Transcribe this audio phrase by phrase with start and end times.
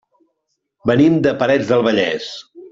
[0.93, 2.35] Venim de Parets del Vallès.